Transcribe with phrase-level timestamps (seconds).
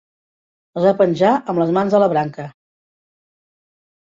[0.79, 2.47] Es va penjar amb les mans a la branca.